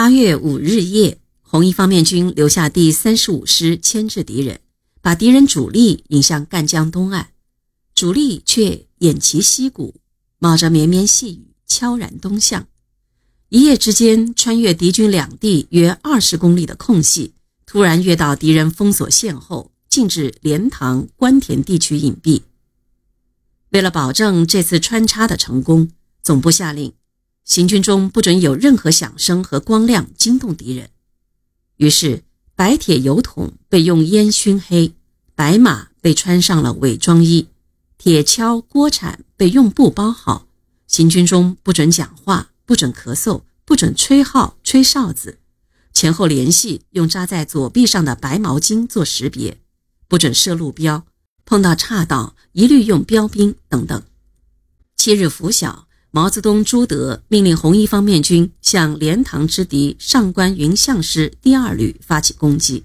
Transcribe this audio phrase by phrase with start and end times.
[0.00, 4.60] 八月五日夜，红一方面军留下第三十五师牵制敌人，
[5.02, 7.32] 把敌人主力引向赣江东岸，
[7.94, 9.96] 主力却偃旗息鼓，
[10.38, 12.66] 冒着绵绵细雨，悄然东向。
[13.50, 17.34] 一夜之间，穿越敌军两地约二十公里的空隙，
[17.66, 22.40] 突然越到敌人封锁线后，进至莲塘、关田地区隐蔽。
[23.68, 25.90] 为了保证这次穿插的成功，
[26.22, 26.90] 总部下令。
[27.44, 30.90] 行军中不准有任何响声和光亮惊动敌人。
[31.76, 32.22] 于是，
[32.54, 34.92] 白铁油桶被用烟熏黑，
[35.34, 37.48] 白马被穿上了伪装衣，
[37.98, 40.46] 铁锹、锅铲被用布包好。
[40.86, 45.38] 行军中不准讲话，不准咳嗽，不准吹号、吹哨子。
[45.92, 49.58] 前后联系用扎在左臂上的白毛巾做识别，
[50.06, 51.04] 不准设路标，
[51.44, 54.02] 碰到岔道一律用标兵等等。
[54.96, 55.88] 七日拂晓。
[56.12, 62.82] 毛泽东、朱德命令红一方面军向莲塘之敌上官云相师第二旅发起攻击。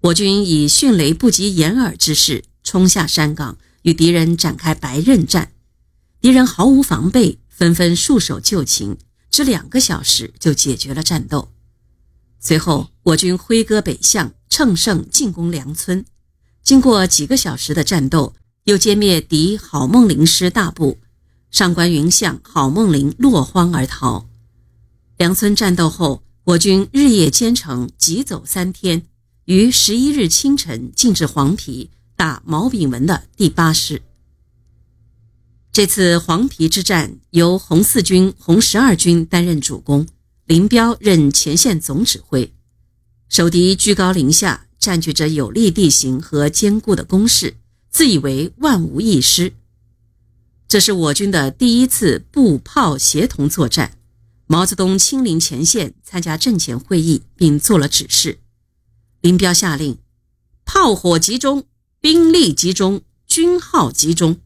[0.00, 5.50] 我军以迅雷不及掩耳之势冲下山岗，与敌人展开白刃战。
[6.20, 8.96] 敌人毫无防备，纷纷束手就擒，
[9.28, 11.48] 只两个小时就解决了战斗。
[12.38, 16.04] 随后，我军挥戈北向，乘胜进攻梁村。
[16.62, 20.98] 经过几个小时的战斗，又歼灭敌郝梦龄师大部。
[21.50, 24.28] 上官云相、郝梦龄落荒而逃。
[25.16, 29.02] 梁村战斗后，我军日夜兼程，急走三天，
[29.46, 34.02] 于十一日清晨进至黄陂，打毛炳文的第八师。
[35.72, 40.06] 这次黄陂之战由红四军、红十二军担任主攻，
[40.46, 42.52] 林彪任前线总指挥。
[43.28, 47.56] 守敌居高临下，占据着有利地形和坚固的工事，
[47.90, 49.52] 自以为万无一失。
[50.68, 53.98] 这是我军的第一次步炮协同作战。
[54.48, 58.38] 毛泽东亲临前线参加阵前会议，并做了指示。
[59.20, 59.98] 林彪下令：
[60.64, 61.64] 炮火集中，
[62.00, 64.40] 兵力集中，军号集中。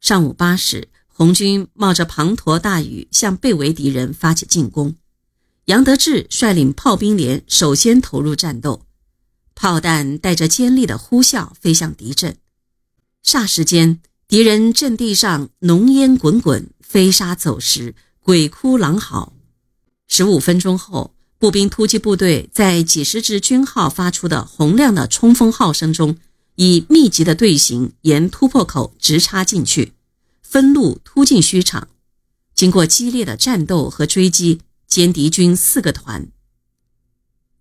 [0.00, 4.96] 上午八时，红军冒着滂沱大雨向被围敌人发起进攻。
[5.66, 8.86] 杨得志率领炮兵连首先投入战斗，
[9.54, 12.36] 炮弹带着尖利的呼啸飞向敌阵，
[13.24, 14.00] 霎时间。
[14.28, 19.32] 敌人阵地上浓烟滚滚，飞沙走石，鬼哭狼嚎。
[20.08, 26.16] 十五分钟后，步兵突击部队在几十支军号发出的洪亮的冲锋号声中，
[26.56, 29.92] 以密集的队形沿突破口直插进去，
[30.42, 31.86] 分路突进虚场。
[32.52, 34.60] 经过激烈的战斗和追击，
[34.90, 36.26] 歼敌军四个团。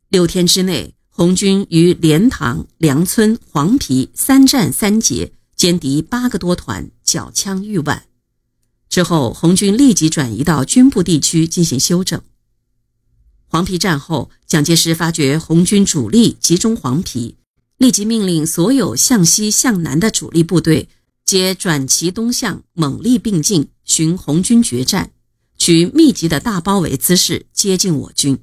[0.09, 5.34] 六天之内，红军于莲塘、梁村、黄陂三战三捷。
[5.57, 8.05] 歼敌八个多团，缴枪逾万。
[8.89, 12.21] 之后，红军立即转移到军部地区进行休整。
[13.47, 17.35] 黄陂战后，蒋介石发觉红军主力集中黄陂，
[17.77, 20.89] 立即命令所有向西向南的主力部队
[21.23, 25.11] 皆转其东向，猛力并进，寻红军决战，
[25.57, 28.39] 取密集的大包围姿势接近我军，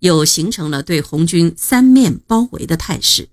[0.00, 3.28] 又形成了对红军三面包围的态势。